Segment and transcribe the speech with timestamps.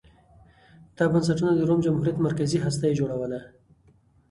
[0.97, 3.39] دا بنسټونه د روم جمهوریت مرکزي هسته یې جوړوله